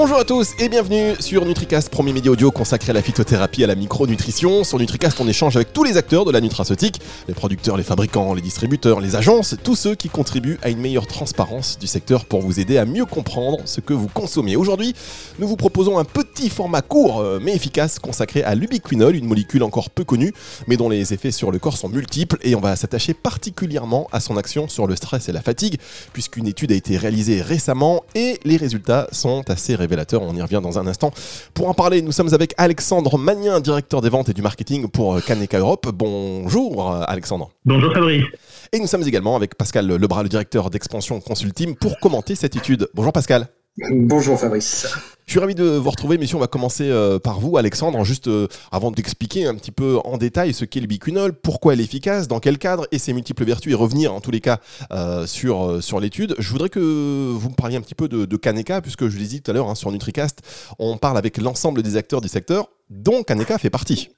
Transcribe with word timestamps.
Bonjour 0.00 0.16
à 0.16 0.24
tous 0.24 0.54
et 0.58 0.70
bienvenue 0.70 1.14
sur 1.20 1.44
NutriCast, 1.44 1.90
premier 1.90 2.14
média 2.14 2.32
audio 2.32 2.50
consacré 2.50 2.88
à 2.88 2.94
la 2.94 3.02
phytothérapie 3.02 3.60
et 3.60 3.64
à 3.64 3.66
la 3.66 3.74
micronutrition. 3.74 4.64
Sur 4.64 4.78
NutriCast, 4.78 5.20
on 5.20 5.28
échange 5.28 5.56
avec 5.56 5.74
tous 5.74 5.84
les 5.84 5.98
acteurs 5.98 6.24
de 6.24 6.32
la 6.32 6.40
nutraceutique, 6.40 7.02
les 7.28 7.34
producteurs, 7.34 7.76
les 7.76 7.82
fabricants, 7.82 8.32
les 8.32 8.40
distributeurs, 8.40 9.00
les 9.00 9.14
agences, 9.14 9.56
tous 9.62 9.74
ceux 9.74 9.94
qui 9.94 10.08
contribuent 10.08 10.58
à 10.62 10.70
une 10.70 10.78
meilleure 10.78 11.06
transparence 11.06 11.78
du 11.78 11.86
secteur 11.86 12.24
pour 12.24 12.40
vous 12.40 12.60
aider 12.60 12.78
à 12.78 12.86
mieux 12.86 13.04
comprendre 13.04 13.58
ce 13.66 13.82
que 13.82 13.92
vous 13.92 14.08
consommez. 14.08 14.56
Aujourd'hui, 14.56 14.94
nous 15.38 15.46
vous 15.46 15.56
proposons 15.56 15.98
un 15.98 16.04
petit 16.04 16.48
format 16.48 16.80
court 16.80 17.20
euh, 17.20 17.38
mais 17.38 17.54
efficace 17.54 17.98
consacré 17.98 18.42
à 18.42 18.54
l'ubiquinol, 18.54 19.14
une 19.14 19.26
molécule 19.26 19.62
encore 19.62 19.90
peu 19.90 20.04
connue 20.04 20.32
mais 20.66 20.78
dont 20.78 20.88
les 20.88 21.12
effets 21.12 21.30
sur 21.30 21.52
le 21.52 21.58
corps 21.58 21.76
sont 21.76 21.90
multiples 21.90 22.38
et 22.40 22.54
on 22.54 22.60
va 22.60 22.74
s'attacher 22.74 23.12
particulièrement 23.12 24.08
à 24.12 24.20
son 24.20 24.38
action 24.38 24.66
sur 24.66 24.86
le 24.86 24.96
stress 24.96 25.28
et 25.28 25.32
la 25.32 25.42
fatigue 25.42 25.76
puisqu'une 26.14 26.46
étude 26.46 26.72
a 26.72 26.74
été 26.74 26.96
réalisée 26.96 27.42
récemment 27.42 28.02
et 28.14 28.40
les 28.46 28.56
résultats 28.56 29.06
sont 29.12 29.44
assez 29.50 29.76
révélateur. 29.90 30.22
On 30.22 30.34
y 30.34 30.42
revient 30.42 30.60
dans 30.62 30.78
un 30.78 30.86
instant. 30.86 31.10
Pour 31.52 31.68
en 31.68 31.74
parler, 31.74 32.00
nous 32.00 32.12
sommes 32.12 32.32
avec 32.32 32.54
Alexandre 32.56 33.18
Magnin, 33.18 33.60
directeur 33.60 34.00
des 34.00 34.08
ventes 34.08 34.28
et 34.28 34.32
du 34.32 34.42
marketing 34.42 34.88
pour 34.88 35.16
euh, 35.16 35.20
Kaneka 35.20 35.58
Europe. 35.58 35.88
Bonjour 35.92 36.94
euh, 36.94 37.02
Alexandre. 37.06 37.50
Bonjour 37.64 37.92
Fabrice. 37.92 38.24
Et 38.72 38.78
nous 38.78 38.86
sommes 38.86 39.02
également 39.02 39.34
avec 39.34 39.56
Pascal 39.56 39.86
Lebras, 39.86 40.22
le 40.22 40.28
directeur 40.28 40.70
d'expansion 40.70 41.20
Consulting, 41.20 41.74
pour 41.74 41.98
commenter 41.98 42.36
cette 42.36 42.54
étude. 42.54 42.88
Bonjour 42.94 43.12
Pascal. 43.12 43.48
Bonjour 43.90 44.38
Fabrice. 44.38 44.86
Je 45.30 45.34
suis 45.34 45.38
ravi 45.38 45.54
de 45.54 45.62
vous 45.62 45.90
retrouver, 45.90 46.18
messieurs. 46.18 46.38
On 46.38 46.40
va 46.40 46.48
commencer 46.48 46.90
euh, 46.90 47.20
par 47.20 47.38
vous, 47.38 47.56
Alexandre, 47.56 48.04
juste 48.04 48.26
euh, 48.26 48.48
avant 48.72 48.90
d'expliquer 48.90 49.46
un 49.46 49.54
petit 49.54 49.70
peu 49.70 49.98
en 50.04 50.18
détail 50.18 50.52
ce 50.52 50.64
qu'est 50.64 50.80
le 50.80 50.88
bicunol, 50.88 51.32
pourquoi 51.32 51.72
elle 51.72 51.80
est 51.80 51.84
efficace, 51.84 52.26
dans 52.26 52.40
quel 52.40 52.58
cadre 52.58 52.88
et 52.90 52.98
ses 52.98 53.12
multiples 53.12 53.44
vertus, 53.44 53.70
et 53.70 53.76
revenir 53.76 54.12
en 54.12 54.20
tous 54.20 54.32
les 54.32 54.40
cas 54.40 54.58
euh, 54.90 55.26
sur, 55.26 55.80
sur 55.84 56.00
l'étude. 56.00 56.34
Je 56.40 56.50
voudrais 56.50 56.68
que 56.68 56.80
vous 56.80 57.48
me 57.48 57.54
parliez 57.54 57.76
un 57.76 57.80
petit 57.80 57.94
peu 57.94 58.08
de, 58.08 58.36
Kaneka, 58.36 58.80
puisque 58.80 59.06
je 59.06 59.16
l'ai 59.18 59.26
dit 59.26 59.40
tout 59.40 59.52
à 59.52 59.54
l'heure 59.54 59.68
hein, 59.68 59.76
sur 59.76 59.92
NutriCast, 59.92 60.74
on 60.80 60.96
parle 60.96 61.16
avec 61.16 61.38
l'ensemble 61.38 61.84
des 61.84 61.96
acteurs 61.96 62.20
du 62.20 62.26
secteur, 62.26 62.66
dont 62.90 63.22
Kaneka 63.22 63.58
fait 63.58 63.70
partie. 63.70 64.08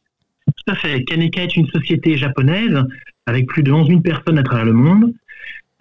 Tout 0.47 0.73
à 0.73 0.77
fait. 0.77 1.05
Kaneka 1.05 1.43
est 1.43 1.57
une 1.57 1.67
société 1.67 2.17
japonaise 2.17 2.79
avec 3.27 3.49
plus 3.49 3.63
de 3.63 3.71
11 3.71 3.87
000 3.87 4.01
personnes 4.01 4.39
à 4.39 4.43
travers 4.43 4.65
le 4.65 4.73
monde. 4.73 5.13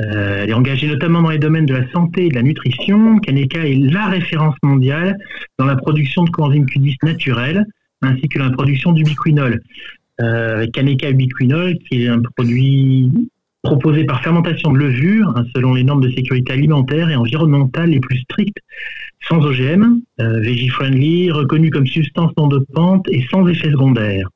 Euh, 0.01 0.43
elle 0.43 0.49
est 0.49 0.53
engagée 0.53 0.87
notamment 0.87 1.21
dans 1.21 1.29
les 1.29 1.39
domaines 1.39 1.65
de 1.65 1.73
la 1.73 1.89
santé 1.91 2.25
et 2.25 2.29
de 2.29 2.35
la 2.35 2.43
nutrition. 2.43 3.19
Kaneka 3.19 3.59
est 3.67 3.75
la 3.75 4.07
référence 4.07 4.55
mondiale 4.63 5.17
dans 5.59 5.65
la 5.65 5.75
production 5.75 6.23
de 6.23 6.29
coenzyme 6.29 6.65
Q10 6.65 6.95
naturel, 7.03 7.65
ainsi 8.01 8.27
que 8.27 8.39
dans 8.39 8.45
la 8.45 8.51
production 8.51 8.93
d'ubiquinol. 8.93 9.61
Euh, 10.21 10.67
Kaneka 10.73 11.09
ubiquinol, 11.09 11.77
qui 11.89 12.03
est 12.03 12.07
un 12.07 12.21
produit 12.35 13.11
proposé 13.63 14.05
par 14.05 14.23
fermentation 14.23 14.71
de 14.71 14.79
levure, 14.79 15.31
hein, 15.35 15.45
selon 15.55 15.73
les 15.73 15.83
normes 15.83 16.01
de 16.01 16.09
sécurité 16.09 16.53
alimentaire 16.53 17.09
et 17.09 17.15
environnementale 17.15 17.89
les 17.89 17.99
plus 17.99 18.19
strictes, 18.19 18.57
sans 19.27 19.37
OGM, 19.45 19.99
euh, 20.19 20.39
veggie-friendly, 20.39 21.29
reconnu 21.31 21.69
comme 21.69 21.85
substance 21.85 22.31
non 22.37 22.47
dopante 22.47 23.05
et 23.09 23.23
sans 23.29 23.47
effet 23.47 23.69
secondaire. 23.69 24.27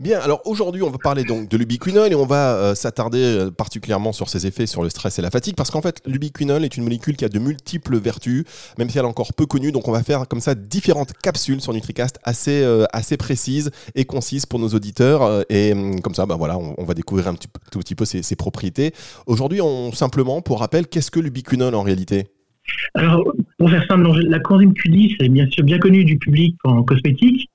Bien, 0.00 0.18
alors 0.18 0.42
aujourd'hui, 0.44 0.82
on 0.82 0.90
va 0.90 0.98
parler 0.98 1.24
donc 1.24 1.48
de 1.48 1.56
l'ubiquinol 1.56 2.10
et 2.10 2.14
on 2.14 2.26
va 2.26 2.54
euh, 2.56 2.74
s'attarder 2.74 3.22
euh, 3.22 3.50
particulièrement 3.50 4.12
sur 4.12 4.28
ses 4.28 4.46
effets 4.46 4.66
sur 4.66 4.82
le 4.82 4.88
stress 4.88 5.18
et 5.18 5.22
la 5.22 5.30
fatigue 5.30 5.54
parce 5.54 5.70
qu'en 5.70 5.82
fait, 5.82 6.02
l'ubiquinol 6.04 6.64
est 6.64 6.76
une 6.76 6.82
molécule 6.82 7.16
qui 7.16 7.24
a 7.24 7.28
de 7.28 7.38
multiples 7.38 7.96
vertus, 7.98 8.44
même 8.76 8.90
si 8.90 8.98
elle 8.98 9.04
est 9.04 9.08
encore 9.08 9.32
peu 9.34 9.46
connue. 9.46 9.70
Donc, 9.70 9.86
on 9.86 9.92
va 9.92 10.02
faire 10.02 10.26
comme 10.26 10.40
ça 10.40 10.54
différentes 10.54 11.12
capsules 11.22 11.60
sur 11.60 11.72
NutriCast 11.72 12.18
assez, 12.24 12.62
euh, 12.62 12.84
assez 12.92 13.16
précises 13.16 13.70
et 13.94 14.04
concises 14.04 14.46
pour 14.46 14.58
nos 14.58 14.68
auditeurs. 14.68 15.44
et 15.48 15.72
hum, 15.72 16.00
comme 16.00 16.14
ça, 16.14 16.26
bah, 16.26 16.36
voilà, 16.36 16.58
on, 16.58 16.84
va 16.84 16.94
découvrir 16.94 17.28
un 17.28 17.34
tout 17.34 17.78
petit 17.78 17.94
peu 17.94 18.04
ses, 18.04 18.22
ses 18.22 18.36
propriétés. 18.36 18.92
Aujourd'hui, 19.26 19.60
on 19.60 19.92
simplement, 19.92 20.42
pour 20.42 20.60
rappel, 20.60 20.86
qu'est-ce 20.88 21.10
que 21.10 21.20
l'ubiquinol 21.20 21.74
en 21.74 21.82
réalité? 21.82 22.26
Alors, 22.94 23.24
pour 23.58 23.70
faire 23.70 23.84
simple, 23.86 24.08
la 24.20 24.38
coenzyme 24.38 24.72
Q10 24.72 25.16
est 25.20 25.28
bien 25.28 25.46
sûr 25.50 25.64
bien 25.64 25.78
connue 25.78 26.04
du 26.04 26.18
public 26.18 26.56
en 26.64 26.82
cosmétique, 26.82 27.50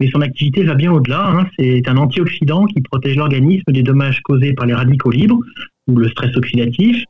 mais 0.00 0.10
son 0.10 0.20
activité 0.20 0.64
va 0.64 0.74
bien 0.74 0.92
au-delà. 0.92 1.26
Hein. 1.26 1.46
C'est 1.58 1.86
un 1.88 1.96
antioxydant 1.96 2.66
qui 2.66 2.80
protège 2.82 3.16
l'organisme 3.16 3.70
des 3.72 3.82
dommages 3.82 4.20
causés 4.22 4.52
par 4.52 4.66
les 4.66 4.74
radicaux 4.74 5.10
libres 5.10 5.40
ou 5.88 5.96
le 5.96 6.08
stress 6.08 6.36
oxydatif. 6.36 7.04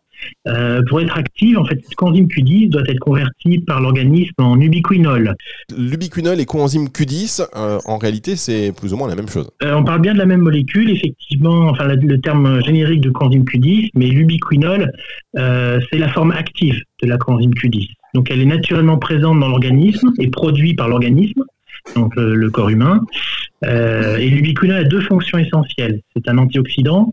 Euh, 0.47 0.83
pour 0.89 1.01
être 1.01 1.17
active, 1.17 1.59
en 1.59 1.65
fait, 1.65 1.81
cette 1.83 1.95
coenzyme 1.95 2.27
Q10 2.27 2.69
doit 2.69 2.83
être 2.87 2.99
convertie 2.99 3.59
par 3.61 3.81
l'organisme 3.81 4.35
en 4.39 4.61
ubiquinol. 4.61 5.35
L'ubiquinol 5.77 6.41
et 6.41 6.45
coenzyme 6.45 6.87
Q10, 6.87 7.49
euh, 7.57 7.79
en 7.85 7.99
réalité, 7.99 8.37
c'est 8.37 8.73
plus 8.73 8.93
ou 8.93 8.97
moins 8.97 9.09
la 9.09 9.17
même 9.17 9.29
chose. 9.29 9.51
Euh, 9.63 9.75
on 9.75 9.85
parle 9.85 10.01
bien 10.01 10.15
de 10.15 10.19
la 10.19 10.27
même 10.27 10.41
molécule, 10.41 10.91
effectivement, 10.91 11.69
enfin 11.69 11.87
le 11.87 12.21
terme 12.21 12.63
générique 12.65 13.01
de 13.01 13.11
coenzyme 13.11 13.45
Q10, 13.45 13.91
mais 13.95 14.07
l'ubiquinol, 14.07 14.91
c'est 15.35 15.99
la 15.99 16.09
forme 16.09 16.33
active 16.33 16.81
de 17.03 17.09
la 17.09 17.17
coenzyme 17.17 17.53
Q10. 17.53 17.89
Donc 18.15 18.31
elle 18.31 18.43
est 18.43 18.47
naturellement 18.47 18.99
présente 18.99 19.41
dans 19.41 19.49
l'organisme 19.49 20.13
et 20.19 20.29
produite 20.29 20.77
par 20.77 20.89
l'organisme 20.89 21.43
donc 21.95 22.15
le, 22.17 22.51
corps 22.51 22.69
humain. 22.69 23.01
Euh, 23.65 24.17
et 24.17 24.29
l'ubiquinol 24.29 24.77
a 24.77 24.85
deux 24.85 25.01
fonctions 25.01 25.39
essentielles. 25.39 26.01
C'est 26.15 26.29
un 26.29 26.39
antioxydant 26.39 27.13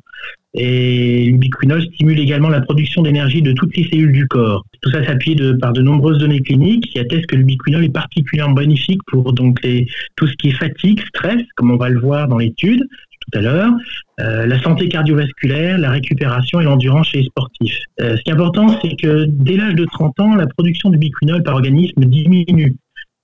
et 0.56 1.26
l'ubiquinol 1.26 1.84
stimule 1.84 2.20
également 2.20 2.50
la 2.50 2.62
production 2.62 3.04
d'énergie 3.04 3.44
de 3.44 3.52
toutes 3.52 3.76
les 3.78 3.84
cellules 3.84 4.12
du 4.12 4.28
corps. 4.28 4.66
Tout 4.82 4.90
ça 4.90 5.06
s'appuie 5.06 5.36
par 5.62 5.74
de 5.74 5.82
nombreuses 5.82 6.18
données 6.18 6.42
cliniques 6.42 6.88
qui 6.92 7.00
attestent 7.00 7.28
que 7.28 7.36
l'ubiquinol 7.36 7.84
est 7.84 7.94
particulièrement 7.94 8.56
bénéfique 8.56 9.02
pour 9.08 9.32
tout 9.36 10.28
ce 10.28 10.34
qui 10.38 10.50
est 10.50 10.58
fatigue, 10.58 11.02
stress, 11.10 11.44
comme 11.56 11.72
on 11.72 11.78
va 11.78 11.90
le 11.90 12.00
voir 12.00 12.28
dans 12.28 12.38
l'étude 12.38 12.84
tout 13.32 13.38
à 13.38 13.42
l'heure, 13.42 13.72
euh, 14.20 14.46
la 14.46 14.62
santé 14.62 14.88
cardiovasculaire, 14.88 15.78
la 15.78 15.92
récupération 15.92 16.60
et 16.60 16.64
l'endurance 16.64 17.10
chez 17.10 17.20
les 17.20 17.26
sportifs. 17.26 17.80
Euh, 18.02 18.18
ce 18.18 18.22
qui 18.24 18.30
est 18.30 18.34
important, 18.34 18.68
c'est 18.82 18.96
que 18.96 19.26
dès 19.28 19.56
l'âge 19.56 19.76
de 19.76 19.86
30 19.86 20.20
ans, 20.20 20.36
la 20.36 20.48
production 20.48 20.90
d'ubiquinol 20.90 21.44
par 21.44 21.56
organisme 21.56 22.06
diminue. 22.06 22.76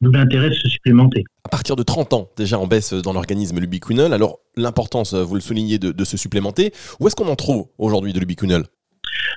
D'où 0.05 0.11
l'intérêt 0.11 0.49
de 0.51 0.53
se 0.53 0.69
supplémenter. 0.69 1.23
À 1.45 1.49
partir 1.49 1.75
de 1.75 1.81
30 1.81 2.13
ans, 2.13 2.29
déjà 2.37 2.59
en 2.59 2.67
baisse 2.67 2.93
dans 2.93 3.11
l'organisme 3.11 3.59
l'ubiquinol. 3.59 4.13
Alors, 4.13 4.37
l'importance, 4.55 5.15
vous 5.15 5.33
le 5.33 5.41
soulignez, 5.41 5.79
de, 5.79 6.03
se 6.03 6.15
supplémenter. 6.15 6.71
Où 6.99 7.07
est-ce 7.07 7.15
qu'on 7.15 7.27
en 7.27 7.35
trouve 7.35 7.65
aujourd'hui 7.79 8.13
de 8.13 8.19
l'ubiquinol 8.19 8.65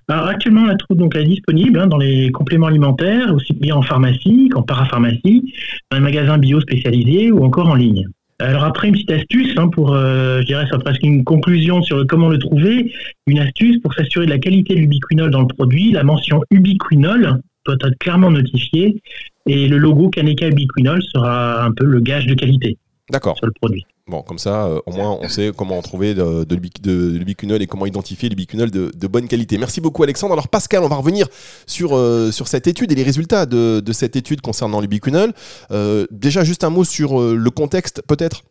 alors 0.09 0.27
actuellement, 0.27 0.63
on 0.63 0.67
la 0.67 0.77
trouve 0.77 0.97
donc 0.97 1.17
disponible 1.17 1.79
hein, 1.79 1.87
dans 1.87 1.99
les 1.99 2.33
compléments 2.33 2.67
alimentaires, 2.67 3.33
aussi 3.35 3.53
bien 3.53 3.77
en 3.77 3.83
pharmacie 3.83 4.49
qu'en 4.49 4.63
parapharmacie, 4.63 5.53
dans 5.91 5.99
les 5.99 6.03
magasins 6.03 6.39
bio 6.39 6.61
spécialisés 6.61 7.31
ou 7.31 7.45
encore 7.45 7.69
en 7.69 7.75
ligne. 7.75 8.07
Alors 8.39 8.65
après, 8.65 8.89
une 8.89 8.95
petite 8.95 9.11
astuce 9.11 9.53
hein, 9.57 9.69
pour, 9.69 9.95
euh, 9.95 10.41
je 10.41 10.47
dirais, 10.47 10.67
ça 10.71 10.79
presque 10.79 11.03
une 11.03 11.25
conclusion 11.25 11.83
sur 11.83 12.07
comment 12.07 12.29
le 12.29 12.39
trouver. 12.39 12.93
Une 13.27 13.41
astuce 13.41 13.81
pour 13.81 13.93
s'assurer 13.95 14.27
de 14.27 14.31
la 14.31 14.39
qualité 14.39 14.75
de 14.75 14.81
l'ubiquinol 14.81 15.31
dans 15.31 15.43
le 15.43 15.49
produit, 15.49 15.93
la 15.93 16.05
mention 16.05 16.43
ubiquinol 16.51 17.41
doit 17.67 17.77
être 17.85 17.99
clairement 17.99 18.31
notifiée 18.31 19.03
et 19.49 19.67
le 19.67 19.79
logo 19.79 20.09
Kaneka 20.11 20.49
Ubiquinol 20.49 21.03
sera 21.03 21.65
un 21.65 21.73
peu 21.73 21.85
le 21.85 22.01
gage 22.01 22.27
de 22.27 22.35
qualité 22.35 22.79
sur 23.13 23.47
le 23.47 23.53
produit. 23.53 23.85
Bon, 24.07 24.23
comme 24.23 24.39
ça, 24.39 24.65
euh, 24.67 24.81
au 24.87 24.93
moins, 24.93 25.19
on 25.21 25.29
sait 25.29 25.53
comment 25.55 25.81
trouver 25.83 26.15
de, 26.15 26.45
de, 26.45 27.17
l'ubiquinol 27.17 27.61
et 27.61 27.67
comment 27.67 27.85
identifier 27.85 28.29
l'ubiquinol 28.31 28.71
de, 28.71 28.91
de 28.95 29.07
bonne 29.07 29.29
qualité. 29.29 29.59
Merci 29.59 29.81
beaucoup, 29.83 30.03
Alexandre. 30.03 30.33
Alors, 30.33 30.49
Pascal, 30.49 30.83
on 30.83 30.89
va 30.89 30.97
revenir 30.97 31.27
sur, 31.67 31.95
euh, 31.95 32.31
sur 32.31 32.49
cette 32.49 32.67
étude 32.67 32.91
et 32.91 32.95
les 32.95 33.03
résultats 33.03 33.45
de, 33.45 33.83
cette 33.93 34.17
étude 34.17 34.41
concernant 34.41 34.81
l'ubiquinol. 34.81 35.33
Euh, 35.71 36.07
déjà, 36.11 36.43
juste 36.43 36.65
un 36.65 36.71
mot 36.71 36.85
sur 36.85 37.21
le 37.21 37.51
contexte, 37.51 38.03
peut-être? 38.07 38.45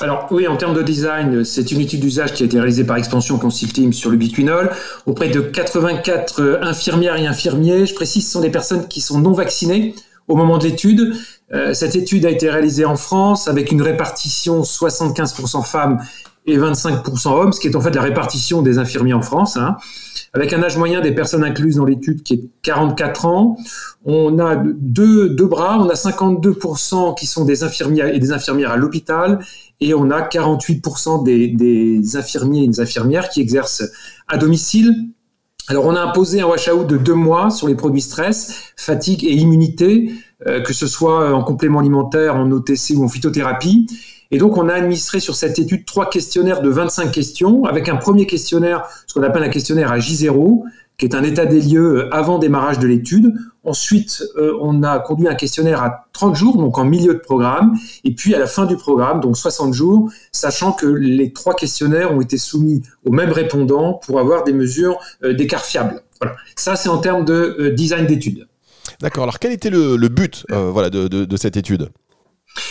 Alors 0.00 0.26
oui, 0.32 0.48
en 0.48 0.56
termes 0.56 0.74
de 0.74 0.82
design, 0.82 1.44
c'est 1.44 1.70
une 1.70 1.80
étude 1.80 2.00
d'usage 2.00 2.32
qui 2.32 2.42
a 2.42 2.46
été 2.46 2.56
réalisée 2.58 2.82
par 2.82 2.96
Expansion 2.96 3.38
Consulting 3.38 3.92
sur 3.92 4.10
le 4.10 4.16
biquinol 4.16 4.70
auprès 5.06 5.28
de 5.28 5.40
84 5.40 6.58
infirmières 6.62 7.16
et 7.16 7.26
infirmiers. 7.28 7.86
Je 7.86 7.94
précise, 7.94 8.26
ce 8.26 8.32
sont 8.32 8.40
des 8.40 8.50
personnes 8.50 8.88
qui 8.88 9.00
sont 9.00 9.20
non 9.20 9.30
vaccinées 9.30 9.94
au 10.28 10.36
moment 10.36 10.58
de 10.58 10.64
l'étude. 10.64 11.14
Euh, 11.52 11.74
cette 11.74 11.94
étude 11.94 12.26
a 12.26 12.30
été 12.30 12.50
réalisée 12.50 12.84
en 12.84 12.96
France 12.96 13.48
avec 13.48 13.70
une 13.70 13.82
répartition 13.82 14.62
75% 14.62 15.64
femmes 15.64 15.98
et 16.46 16.56
25% 16.58 17.28
hommes, 17.28 17.52
ce 17.52 17.60
qui 17.60 17.68
est 17.68 17.76
en 17.76 17.80
fait 17.80 17.94
la 17.94 18.02
répartition 18.02 18.62
des 18.62 18.78
infirmiers 18.78 19.14
en 19.14 19.22
France. 19.22 19.56
Hein. 19.56 19.76
Avec 20.32 20.52
un 20.52 20.62
âge 20.62 20.76
moyen 20.76 21.00
des 21.00 21.12
personnes 21.12 21.42
incluses 21.42 21.76
dans 21.76 21.84
l'étude 21.84 22.22
qui 22.22 22.34
est 22.34 22.44
44 22.62 23.26
ans, 23.26 23.56
on 24.04 24.38
a 24.38 24.54
deux, 24.56 25.28
bras, 25.46 25.78
on 25.80 25.88
a 25.88 25.94
52% 25.94 27.16
qui 27.18 27.26
sont 27.26 27.44
des 27.44 27.64
infirmières 27.64 28.08
et 28.14 28.18
des 28.18 28.32
infirmières 28.32 28.72
à 28.72 28.76
l'hôpital, 28.76 29.40
et 29.80 29.94
on 29.94 30.10
a 30.10 30.22
48% 30.22 31.24
des, 31.24 31.48
des 31.48 32.16
infirmiers 32.16 32.64
et 32.64 32.68
des 32.68 32.80
infirmières 32.80 33.28
qui 33.28 33.40
exercent 33.40 33.84
à 34.28 34.36
domicile 34.36 34.94
alors, 35.68 35.84
on 35.86 35.96
a 35.96 36.00
imposé 36.00 36.40
un 36.40 36.46
wash-out 36.46 36.86
de 36.86 36.96
deux 36.96 37.14
mois 37.14 37.50
sur 37.50 37.66
les 37.66 37.74
produits 37.74 38.00
stress, 38.00 38.72
fatigue 38.76 39.24
et 39.24 39.32
immunité, 39.32 40.12
euh, 40.46 40.60
que 40.60 40.72
ce 40.72 40.86
soit 40.86 41.34
en 41.34 41.42
complément 41.42 41.80
alimentaire, 41.80 42.36
en 42.36 42.50
OTC 42.52 42.94
ou 42.96 43.04
en 43.04 43.08
phytothérapie. 43.08 43.86
Et 44.30 44.38
donc, 44.38 44.56
on 44.56 44.68
a 44.68 44.74
administré 44.74 45.18
sur 45.18 45.34
cette 45.34 45.58
étude 45.58 45.84
trois 45.84 46.08
questionnaires 46.08 46.62
de 46.62 46.70
25 46.70 47.10
questions, 47.10 47.64
avec 47.64 47.88
un 47.88 47.96
premier 47.96 48.26
questionnaire, 48.26 48.84
ce 49.08 49.14
qu'on 49.14 49.24
appelle 49.24 49.42
un 49.42 49.48
questionnaire 49.48 49.90
à 49.90 49.98
J0, 49.98 50.62
qui 50.98 51.04
est 51.04 51.14
un 51.14 51.22
état 51.22 51.44
des 51.44 51.60
lieux 51.60 52.04
euh, 52.04 52.14
avant 52.14 52.38
démarrage 52.38 52.78
de 52.78 52.86
l'étude. 52.86 53.34
Ensuite, 53.64 54.22
euh, 54.36 54.56
on 54.60 54.82
a 54.82 54.98
conduit 54.98 55.28
un 55.28 55.34
questionnaire 55.34 55.82
à 55.82 56.06
30 56.12 56.34
jours, 56.34 56.56
donc 56.56 56.78
en 56.78 56.84
milieu 56.84 57.14
de 57.14 57.18
programme, 57.18 57.76
et 58.04 58.14
puis 58.14 58.34
à 58.34 58.38
la 58.38 58.46
fin 58.46 58.64
du 58.64 58.76
programme, 58.76 59.20
donc 59.20 59.36
60 59.36 59.74
jours, 59.74 60.10
sachant 60.32 60.72
que 60.72 60.86
les 60.86 61.32
trois 61.32 61.54
questionnaires 61.54 62.12
ont 62.12 62.20
été 62.20 62.38
soumis 62.38 62.82
aux 63.04 63.12
mêmes 63.12 63.32
répondants 63.32 63.94
pour 63.94 64.20
avoir 64.20 64.44
des 64.44 64.52
mesures 64.52 64.98
euh, 65.22 65.34
d'écart 65.34 65.64
fiables. 65.64 66.02
Voilà. 66.20 66.36
Ça, 66.56 66.76
c'est 66.76 66.88
en 66.88 66.98
termes 66.98 67.24
de 67.24 67.74
design 67.76 68.06
d'études. 68.06 68.46
D'accord. 69.02 69.24
Alors 69.24 69.38
quel 69.38 69.52
était 69.52 69.68
le, 69.68 70.08
but 70.08 70.46
voilà, 70.48 70.88
de, 70.88 71.36
cette 71.36 71.58
étude? 71.58 71.90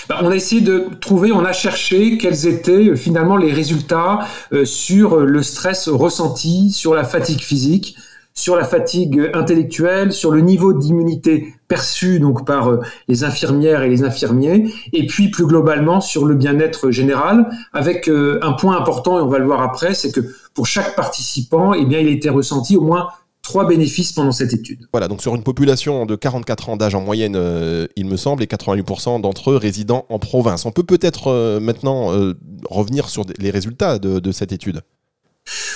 Bah, 0.09 0.17
on 0.23 0.31
a 0.31 0.35
essayé 0.35 0.61
de 0.61 0.87
trouver, 0.99 1.31
on 1.31 1.45
a 1.45 1.53
cherché 1.53 2.17
quels 2.17 2.47
étaient 2.47 2.95
finalement 2.95 3.37
les 3.37 3.53
résultats 3.53 4.21
sur 4.63 5.19
le 5.19 5.43
stress 5.43 5.87
ressenti, 5.89 6.71
sur 6.71 6.95
la 6.95 7.03
fatigue 7.03 7.41
physique, 7.41 7.95
sur 8.35 8.57
la 8.57 8.65
fatigue 8.65 9.31
intellectuelle, 9.33 10.11
sur 10.11 10.29
le 10.29 10.41
niveau 10.41 10.73
d'immunité 10.73 11.53
perçu 11.67 12.19
donc 12.19 12.45
par 12.45 12.69
euh, 12.69 12.79
les 13.07 13.23
infirmières 13.23 13.81
et 13.81 13.89
les 13.89 14.03
infirmiers, 14.03 14.71
et 14.93 15.07
puis 15.07 15.31
plus 15.31 15.45
globalement 15.45 16.01
sur 16.01 16.25
le 16.25 16.35
bien-être 16.35 16.91
général, 16.91 17.49
avec 17.73 18.09
euh, 18.09 18.37
un 18.43 18.51
point 18.51 18.77
important 18.77 19.17
et 19.17 19.21
on 19.21 19.27
va 19.27 19.39
le 19.39 19.45
voir 19.45 19.61
après, 19.61 19.93
c'est 19.93 20.11
que 20.11 20.19
pour 20.53 20.67
chaque 20.67 20.95
participant, 20.95 21.73
eh 21.73 21.85
bien 21.85 21.99
il 21.99 22.07
a 22.07 22.11
été 22.11 22.29
ressenti 22.29 22.75
au 22.75 22.81
moins 22.81 23.07
trois 23.41 23.65
bénéfices 23.65 24.11
pendant 24.11 24.31
cette 24.31 24.53
étude. 24.53 24.87
Voilà, 24.91 25.07
donc 25.07 25.21
sur 25.21 25.33
une 25.35 25.43
population 25.43 26.05
de 26.05 26.15
44 26.15 26.69
ans 26.69 26.77
d'âge 26.77 26.95
en 26.95 27.01
moyenne, 27.01 27.35
euh, 27.37 27.87
il 27.95 28.05
me 28.05 28.17
semble, 28.17 28.43
et 28.43 28.47
88% 28.47 29.21
d'entre 29.21 29.51
eux 29.51 29.55
résidant 29.55 30.05
en 30.09 30.19
province. 30.19 30.65
On 30.65 30.71
peut 30.71 30.83
peut-être 30.83 31.59
maintenant 31.59 32.11
revenir 32.69 33.07
sur 33.07 33.23
les 33.37 33.51
résultats 33.51 33.99
de 33.99 34.31
cette 34.31 34.51
étude? 34.51 34.81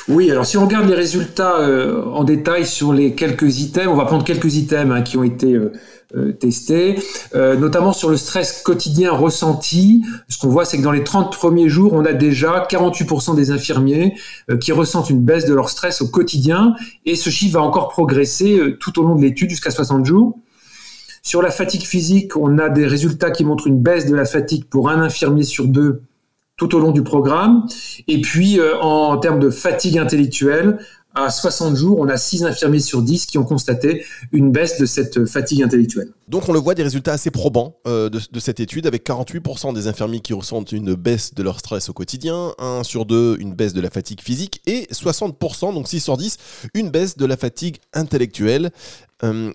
Oui, 0.10 0.32
alors 0.32 0.48
si 0.48 0.58
on 0.58 0.66
regarde 0.66 0.90
les 0.90 0.96
résultats 0.96 1.60
euh, 1.60 2.04
en 2.06 2.24
détail 2.24 2.66
sur 2.66 2.94
les 2.94 3.14
quelques 3.14 3.60
items, 3.60 3.88
on 3.88 3.96
va 3.96 4.06
prendre 4.06 4.24
quelques 4.24 4.56
items 4.56 4.92
hein, 4.92 5.04
qui 5.04 5.18
ont 5.18 5.24
été 5.24 5.54
euh, 5.54 5.72
euh, 6.16 6.32
testés, 6.32 6.96
notamment 7.36 7.94
sur 7.94 8.10
le 8.10 8.18
stress 8.18 8.64
quotidien 8.64 9.12
ressenti. 9.12 10.04
Ce 10.28 10.40
qu'on 10.40 10.48
voit, 10.48 10.66
c'est 10.66 10.80
que 10.80 10.82
dans 10.82 10.92
les 10.92 11.04
30 11.04 11.32
premiers 11.32 11.70
jours, 11.70 11.94
on 11.94 12.06
a 12.06 12.14
déjà 12.14 12.66
48% 12.68 13.36
des 13.36 13.52
infirmiers 13.52 14.16
qui 14.60 14.72
ressentent 14.72 15.12
une 15.12 15.22
baisse 15.22 15.46
de 15.46 15.54
leur 15.54 15.70
stress 15.70 16.02
au 16.02 16.08
quotidien, 16.08 16.74
et 17.06 17.16
ce 17.16 17.30
chiffre 17.30 17.60
va 17.60 17.62
encore 17.64 17.90
progresser 17.90 18.60
tout 18.80 19.00
au 19.00 19.04
long 19.04 19.14
de 19.14 19.22
l'étude 19.22 19.52
jusqu'à 19.52 19.70
60 19.70 20.08
jours. 20.08 20.40
Sur 21.22 21.44
la 21.44 21.52
fatigue 21.52 21.84
physique, 21.84 22.36
on 22.36 22.58
a 22.58 22.70
des 22.70 22.88
résultats 22.88 23.30
qui 23.30 23.46
montrent 23.46 23.68
une 23.68 23.80
baisse 23.80 24.08
de 24.08 24.16
la 24.16 24.26
fatigue 24.26 24.66
pour 24.66 24.90
un 24.90 25.00
infirmier 25.02 25.44
sur 25.44 25.68
deux 25.68 26.02
tout 26.60 26.76
au 26.76 26.80
long 26.80 26.92
du 26.92 27.02
programme. 27.02 27.66
Et 28.08 28.22
puis, 28.22 28.60
euh, 28.60 28.78
en 28.80 29.18
termes 29.18 29.40
de 29.40 29.50
fatigue 29.50 29.98
intellectuelle, 29.98 30.78
à 31.16 31.32
60 31.32 31.76
jours, 31.76 31.98
on 32.00 32.08
a 32.08 32.18
6 32.18 32.44
infirmiers 32.44 32.80
sur 32.80 33.02
10 33.02 33.26
qui 33.26 33.38
ont 33.40 33.44
constaté 33.44 34.06
une 34.32 34.52
baisse 34.52 34.80
de 34.80 34.86
cette 34.86 35.26
fatigue 35.26 35.64
intellectuelle. 35.64 36.10
Donc 36.30 36.48
on 36.48 36.54
le 36.54 36.60
voit, 36.60 36.76
des 36.76 36.84
résultats 36.84 37.14
assez 37.14 37.32
probants 37.32 37.78
euh, 37.88 38.08
de, 38.10 38.20
de, 38.32 38.40
cette 38.40 38.60
étude, 38.60 38.86
avec 38.86 39.04
48% 39.04 39.74
des 39.74 39.88
infirmiers 39.88 40.20
qui 40.20 40.34
ressentent 40.34 40.72
une 40.72 40.94
baisse 40.94 41.34
de 41.34 41.42
leur 41.42 41.60
stress 41.60 41.90
au 41.90 41.94
quotidien, 41.94 42.54
1 42.60 42.84
sur 42.84 43.06
2 43.06 43.38
une 43.40 43.56
baisse 43.56 43.74
de 43.74 43.82
la 43.82 43.90
fatigue 43.90 44.22
physique, 44.22 44.62
et 44.68 44.88
60%, 44.92 45.74
donc 45.74 45.88
6 45.88 46.00
sur 46.00 46.18
10, 46.18 46.38
une 46.76 46.92
baisse 46.92 47.18
de 47.18 47.26
la 47.26 47.36
fatigue 47.36 47.78
intellectuelle. 47.94 48.70
Euh, 49.24 49.52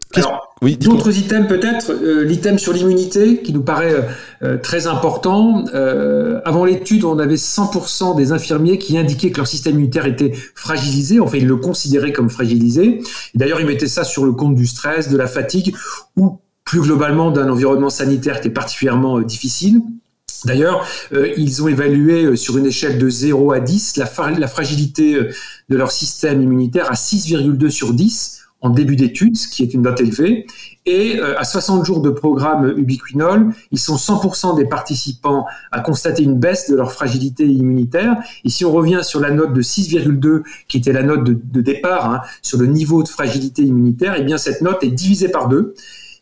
oui, 0.60 0.76
D'autres 0.76 1.16
items 1.16 1.48
peut-être, 1.48 1.90
euh, 1.90 2.24
l'item 2.24 2.58
sur 2.58 2.72
l'immunité 2.72 3.40
qui 3.40 3.52
nous 3.52 3.62
paraît 3.62 3.94
euh, 4.42 4.58
très 4.58 4.86
important. 4.86 5.64
avant 6.44 6.64
l'étude, 6.64 7.04
on 7.04 7.18
avait 7.18 7.36
100% 7.36 8.16
des 8.16 8.32
infirmiers 8.32 8.78
qui 8.78 8.98
indiquaient 8.98 9.30
que 9.30 9.38
leur 9.38 9.46
système 9.46 9.74
immunitaire 9.74 10.06
était 10.06 10.32
fragilisé, 10.54 11.20
enfin 11.20 11.38
ils 11.38 11.46
le 11.46 11.56
considéraient 11.56 12.12
comme 12.12 12.30
fragilisé. 12.30 13.00
D'ailleurs, 13.34 13.60
ils 13.60 13.66
mettaient 13.66 13.86
ça 13.86 14.04
sur 14.04 14.24
le 14.24 14.32
compte 14.32 14.54
du 14.54 14.66
stress, 14.66 15.08
de 15.08 15.16
la 15.16 15.26
fatigue 15.26 15.74
ou 16.16 16.40
plus 16.64 16.80
globalement 16.80 17.30
d'un 17.30 17.48
environnement 17.50 17.90
sanitaire 17.90 18.40
qui 18.40 18.48
est 18.48 18.52
particulièrement 18.52 19.20
difficile. 19.20 19.82
D'ailleurs, 20.44 20.86
ils 21.12 21.62
ont 21.62 21.68
évalué 21.68 22.36
sur 22.36 22.58
une 22.58 22.66
échelle 22.66 22.98
de 22.98 23.08
0 23.08 23.52
à 23.52 23.60
10 23.60 23.96
la, 23.96 24.06
fragilité 24.46 25.14
de 25.68 25.76
leur 25.76 25.90
système 25.90 26.42
immunitaire 26.42 26.90
à 26.90 26.94
6,2 26.94 27.70
sur 27.70 27.94
10 27.94 28.44
en 28.64 28.70
début 28.70 28.96
d'études, 28.96 29.36
ce 29.36 29.46
qui 29.46 29.62
est 29.62 29.74
une 29.74 29.82
note 29.82 30.00
élevée. 30.00 30.46
Et 30.86 31.20
euh, 31.20 31.38
à 31.38 31.44
60 31.44 31.84
jours 31.84 32.00
de 32.00 32.08
programme 32.08 32.72
ubiquinol, 32.78 33.50
ils 33.70 33.78
sont 33.78 33.96
100% 33.96 34.56
des 34.56 34.64
participants 34.64 35.44
à 35.70 35.80
constater 35.80 36.22
une 36.22 36.38
baisse 36.38 36.70
de 36.70 36.74
leur 36.74 36.90
fragilité 36.90 37.46
immunitaire. 37.46 38.16
Et 38.42 38.48
si 38.48 38.64
on 38.64 38.72
revient 38.72 39.00
sur 39.02 39.20
la 39.20 39.30
note 39.30 39.52
de 39.52 39.60
6,2, 39.60 40.42
qui 40.66 40.78
était 40.78 40.94
la 40.94 41.02
note 41.02 41.24
de, 41.24 41.60
départ 41.60 42.10
hein, 42.10 42.20
sur 42.40 42.58
le 42.58 42.66
niveau 42.66 43.02
de 43.02 43.08
fragilité 43.08 43.62
immunitaire, 43.62 44.14
eh 44.16 44.22
bien 44.22 44.38
cette 44.38 44.62
note 44.62 44.82
est 44.82 44.90
divisée 44.90 45.28
par 45.28 45.48
deux. 45.48 45.74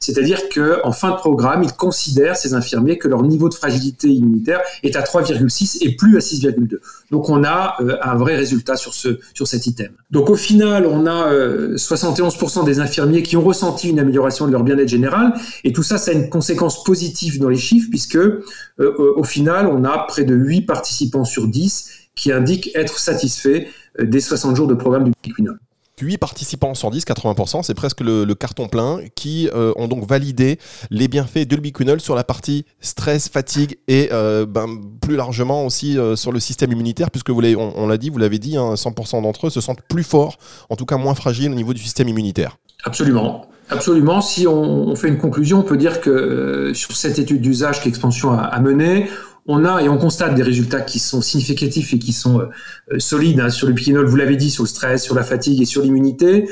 C'est-à-dire 0.02 0.49
qu'en 0.52 0.90
fin 0.90 1.12
de 1.12 1.16
programme, 1.16 1.62
ils 1.62 1.72
considèrent, 1.72 2.37
ces 2.37 2.54
infirmiers, 2.54 2.99
que 2.99 3.06
leur 3.06 3.22
niveau 3.22 3.49
de 3.49 3.54
fragilité 3.54 4.08
immunitaire 4.08 4.60
est 4.82 4.96
à 4.96 5.02
3,6 5.02 5.78
et 5.81 5.94
plus 5.94 6.16
à 6.16 6.19
6,2. 6.19 6.78
Donc 7.12 7.28
on 7.31 7.44
a 7.44 7.76
euh, 7.81 7.96
un 8.02 8.16
vrai 8.16 8.34
résultat 8.34 8.75
sur, 8.76 8.94
ce, 8.94 9.20
sur 9.32 9.46
cet 9.46 9.66
item. 9.69 9.93
Donc 10.10 10.28
au 10.28 10.34
final, 10.34 10.87
on 10.87 11.06
a 11.06 11.32
71% 11.32 12.60
euh, 12.60 12.64
des 12.64 12.81
infirmiers 12.81 13.22
qui 13.22 13.37
ont 13.37 13.44
ressenti 13.44 13.90
une 13.90 14.00
amélioration 14.00 14.46
de 14.49 14.52
leur 14.52 14.64
bien-être 14.64 14.88
général. 14.88 15.34
Et 15.62 15.72
tout 15.72 15.84
ça, 15.84 15.99
ça 15.99 16.10
a 16.10 16.14
une 16.14 16.28
conséquence 16.28 16.82
positive 16.82 17.38
dans 17.38 17.49
les 17.49 17.56
chiffres, 17.56 17.88
puisque 17.88 18.16
euh, 18.16 18.43
au 18.78 19.25
final, 19.25 19.69
on 19.69 19.84
a 19.84 19.99
près 20.08 20.25
de 20.25 20.34
8 20.34 20.62
participants 20.62 21.25
sur 21.25 21.46
10 21.46 21.90
qui 22.16 22.32
indiquent 22.32 22.70
être 22.75 22.99
satisfaits 22.99 23.66
des 24.00 24.20
60 24.20 24.56
jours 24.56 24.66
de 24.66 24.75
programme 24.75 25.04
du 25.04 25.32
Quinol. 25.32 25.58
8 26.02 26.19
participants 26.19 26.75
sur 26.75 26.90
10, 26.90 27.04
80%, 27.04 27.62
c'est 27.62 27.75
presque 27.75 28.00
le, 28.00 28.32
carton 28.34 28.69
plein, 28.69 29.00
qui 29.14 29.49
euh, 29.54 29.72
ont 29.76 29.88
donc 29.88 30.06
validé 30.06 30.58
les 30.90 31.08
bienfaits 31.08 31.46
de 31.46 31.56
l'ubiquinol 31.56 32.00
sur 32.00 32.14
la 32.14 32.25
partie 32.25 32.64
stress, 32.81 33.28
fatigue 33.28 33.78
et 33.88 34.08
euh, 34.12 34.46
ben, 34.46 34.66
plus 35.00 35.16
largement 35.16 35.64
aussi 35.64 35.99
euh, 35.99 36.16
sur 36.16 36.32
le 36.32 36.40
système 36.40 36.72
immunitaire, 36.72 37.10
puisque 37.10 37.31
vous 37.31 37.43
on, 37.56 37.87
l'a 37.87 37.99
dit, 37.99 38.10
vous 38.10 38.19
l'avez 38.19 38.38
dit, 38.38 38.56
100% 38.56 39.16
hein, 39.16 39.22
d'entre 39.22 39.46
eux 39.46 39.50
se 39.50 39.60
sentent 39.60 39.82
plus 39.88 40.04
forts, 40.04 40.38
en 40.70 40.76
tout 40.76 40.87
cas 40.87 40.96
moins 40.96 41.14
fragiles 41.14 41.50
au 41.50 41.54
niveau 41.54 41.75
du 41.75 41.82
système 41.82 42.08
immunitaire. 42.08 42.58
Absolument. 42.84 43.46
Absolument. 43.70 44.20
Si 44.20 44.46
on, 44.46 44.94
fait 44.96 45.08
une 45.08 45.19
conclusion, 45.19 45.60
on 45.60 45.62
peut 45.62 45.78
dire 45.78 46.00
que 46.00 46.72
sur 46.75 46.94
cette 46.94 47.19
étude 47.19 47.40
d'usage 47.40 47.81
qu'Expansion 47.81 48.32
a, 48.32 48.43
a 48.43 48.60
menée, 48.60 49.08
on 49.46 49.64
a 49.64 49.82
et 49.82 49.88
on 49.88 49.98
constate 49.98 50.34
des 50.34 50.42
résultats 50.42 50.80
qui 50.80 50.98
sont 50.98 51.20
significatifs 51.20 51.92
et 51.92 51.98
qui 51.98 52.12
sont 52.12 52.40
euh, 52.40 52.98
solides 52.98 53.40
hein, 53.40 53.50
sur 53.50 53.66
le 53.66 53.74
piquinol, 53.74 54.06
vous 54.06 54.16
l'avez 54.16 54.36
dit, 54.36 54.50
sur 54.50 54.62
le 54.62 54.68
stress, 54.68 55.02
sur 55.02 55.14
la 55.14 55.24
fatigue 55.24 55.60
et 55.60 55.64
sur 55.64 55.82
l'immunité. 55.82 56.48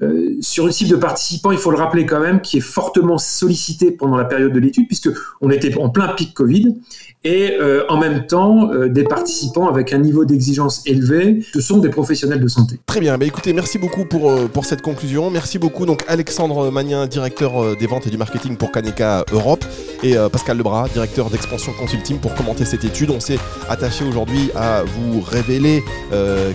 Euh, 0.00 0.36
sur 0.40 0.66
une 0.66 0.72
cible 0.72 0.90
de 0.90 0.96
participants, 0.96 1.52
il 1.52 1.58
faut 1.58 1.70
le 1.70 1.76
rappeler 1.76 2.06
quand 2.06 2.20
même, 2.20 2.40
qui 2.40 2.58
est 2.58 2.62
fortement 2.62 3.18
sollicité 3.18 3.90
pendant 3.90 4.16
la 4.16 4.24
période 4.24 4.52
de 4.52 4.58
l'étude, 4.58 4.86
puisque 4.86 5.10
on 5.40 5.50
était 5.50 5.76
en 5.78 5.90
plein 5.90 6.08
pic 6.08 6.34
Covid, 6.34 6.76
et 7.24 7.52
euh, 7.60 7.84
en 7.88 7.98
même 7.98 8.26
temps, 8.26 8.72
euh, 8.72 8.88
des 8.88 9.04
participants 9.04 9.68
avec 9.68 9.92
un 9.92 9.98
niveau 9.98 10.24
d'exigence 10.24 10.82
élevé, 10.86 11.44
ce 11.52 11.60
sont 11.60 11.78
des 11.78 11.90
professionnels 11.90 12.40
de 12.40 12.48
santé. 12.48 12.80
Très 12.86 13.00
bien, 13.00 13.16
bah 13.16 13.26
écoutez, 13.26 13.52
merci 13.52 13.78
beaucoup 13.78 14.04
pour, 14.04 14.48
pour 14.48 14.64
cette 14.64 14.82
conclusion. 14.82 15.30
Merci 15.30 15.58
beaucoup 15.58 15.86
donc 15.86 16.04
Alexandre 16.08 16.70
Magnin, 16.70 17.06
directeur 17.06 17.76
des 17.76 17.86
ventes 17.86 18.06
et 18.06 18.10
du 18.10 18.18
marketing 18.18 18.56
pour 18.56 18.72
Kaneka 18.72 19.24
Europe, 19.30 19.64
et 20.02 20.16
Pascal 20.32 20.56
Lebras, 20.56 20.88
directeur 20.88 21.30
d'expansion 21.30 21.72
consulting 21.78 22.18
pour 22.18 22.34
commenter 22.34 22.64
cette 22.64 22.84
étude. 22.84 23.10
On 23.10 23.20
s'est 23.20 23.38
attaché 23.68 24.04
aujourd'hui 24.04 24.50
à 24.56 24.82
vous 24.82 25.20
révéler 25.20 25.84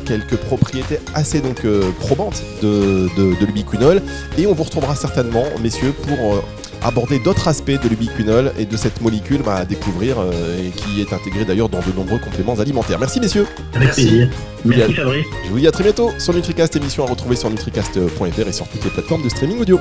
quelques 0.05 0.35
propriétés 0.35 0.99
assez 1.13 1.39
donc 1.39 1.65
probantes 1.99 2.43
de 2.61 3.07
de, 3.17 3.26
l'ubiquinol. 3.45 4.01
Et 4.37 4.47
on 4.47 4.53
vous 4.53 4.63
retrouvera 4.63 4.95
certainement, 4.95 5.45
messieurs, 5.61 5.93
pour 5.93 6.35
euh, 6.35 6.41
aborder 6.83 7.19
d'autres 7.19 7.47
aspects 7.47 7.71
de 7.71 7.89
l'ubiquinol 7.89 8.51
et 8.57 8.65
de 8.65 8.77
cette 8.77 9.01
molécule 9.01 9.41
bah, 9.43 9.55
à 9.55 9.65
découvrir 9.65 10.19
euh, 10.19 10.67
et 10.67 10.69
qui 10.69 11.01
est 11.01 11.13
intégrée 11.13 11.45
d'ailleurs 11.45 11.69
dans 11.69 11.79
de 11.79 11.91
nombreux 11.95 12.19
compléments 12.19 12.59
alimentaires. 12.59 12.99
Merci 12.99 13.19
messieurs. 13.19 13.47
Avec 13.73 13.91
plaisir. 13.91 14.29
Merci 14.65 14.93
Fabrice. 14.93 15.25
Je 15.45 15.49
vous 15.49 15.59
dis 15.59 15.67
à 15.67 15.71
très 15.71 15.83
bientôt 15.83 16.11
sur 16.19 16.33
NutriCast, 16.33 16.75
émission 16.75 17.05
à 17.05 17.09
retrouver 17.09 17.35
sur 17.35 17.49
nutricast.fr 17.49 18.47
et 18.47 18.51
sur 18.51 18.67
toutes 18.67 18.83
les 18.83 18.91
plateformes 18.91 19.23
de 19.23 19.29
streaming 19.29 19.59
audio. 19.61 19.79